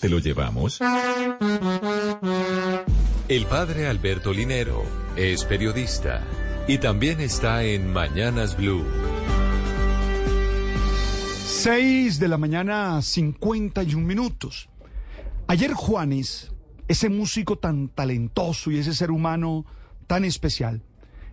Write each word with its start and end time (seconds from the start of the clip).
¿Te 0.00 0.08
lo 0.08 0.18
llevamos? 0.18 0.80
El 3.28 3.46
padre 3.46 3.86
Alberto 3.86 4.32
Linero 4.32 4.82
es 5.14 5.44
periodista 5.44 6.24
y 6.66 6.78
también 6.78 7.20
está 7.20 7.64
en 7.64 7.92
Mañanas 7.92 8.56
Blue. 8.56 8.82
6 11.46 12.18
de 12.18 12.28
la 12.28 12.38
mañana, 12.38 13.02
51 13.02 14.06
minutos. 14.06 14.70
Ayer 15.46 15.74
Juanes, 15.74 16.50
ese 16.88 17.10
músico 17.10 17.58
tan 17.58 17.88
talentoso 17.88 18.70
y 18.70 18.78
ese 18.78 18.94
ser 18.94 19.10
humano 19.10 19.66
tan 20.06 20.24
especial, 20.24 20.82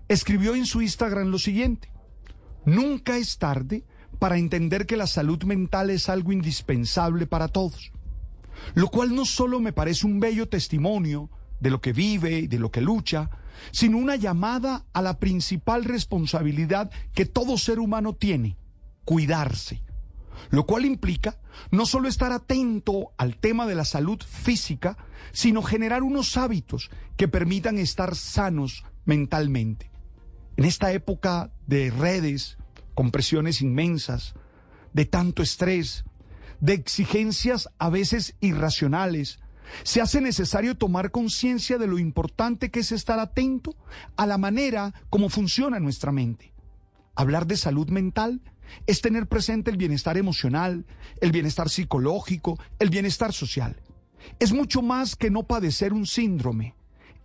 escribió 0.10 0.56
en 0.56 0.66
su 0.66 0.82
Instagram 0.82 1.30
lo 1.30 1.40
siguiente. 1.40 1.90
Nunca 2.66 3.16
es 3.16 3.38
tarde 3.38 3.86
para 4.20 4.38
entender 4.38 4.86
que 4.86 4.98
la 4.98 5.08
salud 5.08 5.42
mental 5.44 5.90
es 5.90 6.10
algo 6.10 6.34
indispensable 6.34 7.28
para 7.28 7.48
todos. 7.48 7.94
Lo 8.74 8.88
cual 8.88 9.16
no 9.16 9.26
solo 9.26 9.60
me 9.60 9.74
parece 9.74 10.06
un 10.06 10.20
bello 10.20 10.48
testimonio 10.50 11.30
de 11.60 11.70
lo 11.70 11.82
que 11.82 11.94
vive 11.94 12.40
y 12.40 12.48
de 12.48 12.60
lo 12.60 12.72
que 12.72 12.82
lucha, 12.82 13.30
sino 13.72 13.98
una 13.98 14.16
llamada 14.16 14.86
a 14.94 15.02
la 15.02 15.20
principal 15.20 15.84
responsabilidad 15.84 16.92
que 17.14 17.26
todo 17.26 17.58
ser 17.58 17.80
humano 17.80 18.14
tiene, 18.14 18.58
cuidarse. 19.06 19.84
Lo 20.50 20.66
cual 20.66 20.86
implica 20.86 21.40
no 21.72 21.86
solo 21.86 22.08
estar 22.08 22.32
atento 22.32 23.12
al 23.18 23.38
tema 23.38 23.66
de 23.66 23.76
la 23.76 23.86
salud 23.86 24.22
física, 24.22 24.98
sino 25.32 25.64
generar 25.64 26.04
unos 26.04 26.38
hábitos 26.38 26.90
que 27.16 27.28
permitan 27.28 27.78
estar 27.80 28.16
sanos 28.16 28.86
mentalmente. 29.06 29.90
En 30.56 30.66
esta 30.66 30.92
época 30.92 31.52
de 31.66 31.92
redes, 31.92 32.58
con 32.94 33.12
presiones 33.12 33.62
inmensas, 33.62 34.36
de 34.94 35.06
tanto 35.06 35.44
estrés, 35.44 36.06
de 36.60 36.74
exigencias 36.74 37.70
a 37.78 37.90
veces 37.90 38.36
irracionales, 38.40 39.40
se 39.84 40.02
hace 40.02 40.22
necesario 40.22 40.76
tomar 40.78 41.12
conciencia 41.12 41.78
de 41.78 41.88
lo 41.88 42.00
importante 42.00 42.72
que 42.72 42.80
es 42.80 42.92
estar 42.92 43.20
atento 43.20 43.76
a 44.16 44.26
la 44.26 44.38
manera 44.38 44.94
como 45.10 45.30
funciona 45.30 45.80
nuestra 45.80 46.12
mente. 46.12 46.54
Hablar 47.16 47.48
de 47.48 47.58
salud 47.58 47.90
mental 47.90 48.42
es 48.86 49.02
tener 49.02 49.28
presente 49.28 49.72
el 49.72 49.78
bienestar 49.78 50.18
emocional, 50.18 50.86
el 51.22 51.32
bienestar 51.32 51.70
psicológico, 51.70 52.60
el 52.80 52.90
bienestar 52.90 53.34
social. 53.34 53.82
Es 54.40 54.54
mucho 54.54 54.82
más 54.82 55.16
que 55.16 55.30
no 55.30 55.44
padecer 55.44 55.94
un 55.94 56.06
síndrome. 56.06 56.77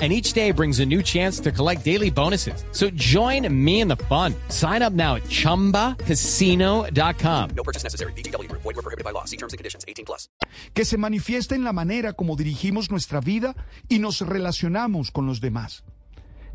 and 0.00 0.12
each 0.12 0.32
day 0.32 0.52
brings 0.52 0.78
a 0.78 0.86
new 0.86 1.02
chance 1.02 1.40
to 1.40 1.50
collect 1.50 1.84
daily 1.84 2.10
bonuses. 2.10 2.64
So 2.70 2.88
join 2.90 3.52
me 3.52 3.80
in 3.80 3.88
the 3.88 3.96
fun. 4.08 4.36
Sign 4.48 4.82
up 4.82 4.92
now 4.92 5.16
at 5.16 5.24
ChumbaCasino.com. 5.24 7.50
No 7.56 7.64
purchase 7.64 7.82
necessary. 7.82 8.12
BGW. 8.12 8.46
Void 8.52 8.64
were 8.64 8.74
prohibited 8.74 9.02
by 9.02 9.10
law. 9.10 9.24
See 9.24 9.36
terms 9.36 9.52
and 9.52 9.58
conditions. 9.58 9.84
18 9.88 10.04
plus. 10.04 10.28
que 10.74 10.84
se 10.84 10.96
manifiesta 10.96 11.54
en 11.54 11.64
la 11.64 11.72
manera 11.72 12.12
como 12.12 12.36
dirigimos 12.36 12.90
nuestra 12.90 13.20
vida 13.20 13.54
y 13.88 13.98
nos 13.98 14.20
relacionamos 14.20 15.10
con 15.10 15.26
los 15.26 15.40
demás. 15.40 15.84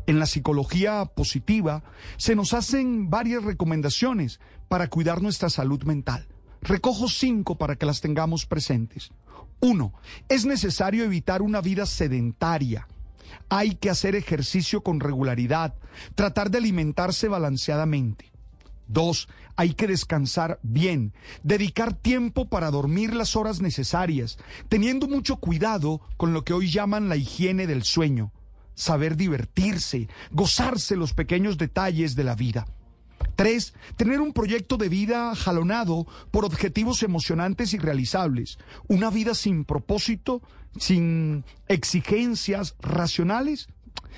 En 0.06 0.18
la 0.18 0.26
psicología 0.26 1.04
positiva 1.06 1.82
se 2.16 2.34
nos 2.34 2.52
hacen 2.52 3.08
varias 3.08 3.42
recomendaciones 3.42 4.40
para 4.68 4.88
cuidar 4.88 5.22
nuestra 5.22 5.48
salud 5.48 5.82
mental. 5.84 6.26
Recojo 6.60 7.08
cinco 7.08 7.56
para 7.56 7.76
que 7.76 7.86
las 7.86 8.00
tengamos 8.00 8.46
presentes. 8.46 9.10
Uno, 9.60 9.94
es 10.28 10.44
necesario 10.44 11.04
evitar 11.04 11.42
una 11.42 11.60
vida 11.60 11.86
sedentaria. 11.86 12.86
Hay 13.48 13.74
que 13.76 13.90
hacer 13.90 14.14
ejercicio 14.14 14.82
con 14.82 15.00
regularidad, 15.00 15.74
tratar 16.14 16.50
de 16.50 16.58
alimentarse 16.58 17.28
balanceadamente. 17.28 18.32
Dos, 18.86 19.28
hay 19.56 19.74
que 19.74 19.86
descansar 19.86 20.58
bien, 20.62 21.12
dedicar 21.42 21.94
tiempo 21.94 22.48
para 22.48 22.70
dormir 22.70 23.14
las 23.14 23.36
horas 23.36 23.60
necesarias, 23.60 24.38
teniendo 24.68 25.08
mucho 25.08 25.36
cuidado 25.36 26.00
con 26.16 26.32
lo 26.32 26.44
que 26.44 26.52
hoy 26.52 26.70
llaman 26.70 27.08
la 27.08 27.16
higiene 27.16 27.66
del 27.66 27.84
sueño, 27.84 28.32
saber 28.74 29.16
divertirse, 29.16 30.08
gozarse 30.30 30.96
los 30.96 31.14
pequeños 31.14 31.56
detalles 31.56 32.14
de 32.14 32.24
la 32.24 32.34
vida. 32.34 32.66
Tres, 33.36 33.74
tener 33.96 34.20
un 34.20 34.32
proyecto 34.32 34.76
de 34.76 34.88
vida 34.88 35.34
jalonado 35.34 36.06
por 36.30 36.44
objetivos 36.44 37.02
emocionantes 37.02 37.74
y 37.74 37.78
realizables. 37.78 38.58
Una 38.88 39.10
vida 39.10 39.34
sin 39.34 39.64
propósito, 39.64 40.42
sin 40.78 41.44
exigencias 41.68 42.76
racionales, 42.80 43.68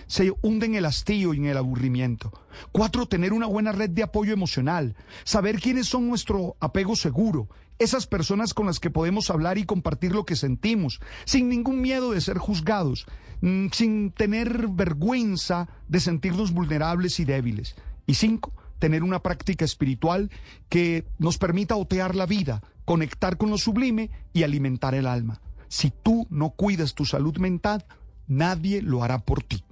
se 0.07 0.33
hunde 0.43 0.67
en 0.67 0.75
el 0.75 0.85
hastío 0.85 1.35
y 1.35 1.39
en 1.39 1.47
el 1.47 1.57
aburrimiento. 1.57 2.33
Cuatro, 2.73 3.07
tener 3.07 3.33
una 3.33 3.47
buena 3.47 3.73
red 3.73 3.91
de 3.91 4.03
apoyo 4.03 4.33
emocional. 4.33 4.95
Saber 5.25 5.61
quiénes 5.61 5.89
son 5.89 6.09
nuestro 6.09 6.57
apego 6.61 6.97
seguro. 6.97 7.49
Esas 7.79 8.07
personas 8.07 8.55
con 8.55 8.67
las 8.67 8.81
que 8.81 8.91
podemos 8.91 9.31
hablar 9.31 9.59
y 9.59 9.67
compartir 9.67 10.13
lo 10.13 10.25
que 10.25 10.37
sentimos, 10.37 11.01
sin 11.27 11.49
ningún 11.49 11.83
miedo 11.83 12.13
de 12.13 12.23
ser 12.23 12.39
juzgados, 12.39 13.07
mm, 13.43 13.67
sin 13.73 14.13
tener 14.13 14.69
vergüenza 14.69 15.69
de 15.89 16.01
sentirnos 16.01 16.53
vulnerables 16.53 17.21
y 17.21 17.27
débiles. 17.27 17.75
Y 18.07 18.15
cinco, 18.15 18.53
tener 18.79 19.03
una 19.03 19.23
práctica 19.23 19.65
espiritual 19.65 20.31
que 20.69 21.05
nos 21.19 21.39
permita 21.39 21.77
otear 21.77 22.15
la 22.15 22.27
vida, 22.27 22.63
conectar 22.85 23.37
con 23.37 23.51
lo 23.51 23.59
sublime 23.59 24.11
y 24.33 24.43
alimentar 24.43 24.95
el 24.95 25.07
alma. 25.07 25.41
Si 25.69 25.91
tú 25.91 26.27
no 26.31 26.51
cuidas 26.51 26.95
tu 26.95 27.05
salud 27.05 27.37
mental, 27.39 27.85
nadie 28.27 28.83
lo 28.83 29.03
hará 29.03 29.25
por 29.25 29.43
ti. 29.43 29.63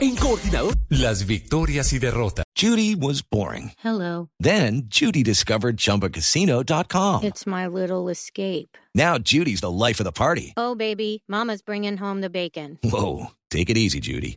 En 0.00 0.14
coordinador, 0.16 0.74
las 0.90 1.24
victorias 1.24 1.92
y 1.94 1.98
derrotas. 1.98 2.44
Judy 2.54 2.94
was 2.94 3.22
boring. 3.22 3.72
Hello. 3.82 4.28
Then 4.38 4.88
Judy 4.88 5.22
discovered 5.22 5.78
ChumbaCasino.com. 5.78 7.24
It's 7.24 7.46
my 7.46 7.66
little 7.66 8.10
escape. 8.10 8.76
Now 8.94 9.16
Judy's 9.18 9.60
the 9.60 9.70
life 9.70 9.98
of 10.00 10.04
the 10.04 10.12
party. 10.12 10.52
Oh, 10.56 10.74
baby, 10.74 11.22
Mama's 11.28 11.62
bringing 11.62 11.96
home 11.96 12.20
the 12.20 12.30
bacon. 12.30 12.78
Whoa, 12.82 13.28
take 13.50 13.70
it 13.70 13.78
easy, 13.78 14.00
Judy. 14.00 14.36